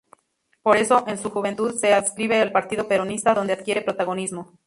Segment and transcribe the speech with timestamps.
[0.63, 4.57] Por eso, en su juventud, se adscribe al Partido Peronista, donde adquiere protagonismo.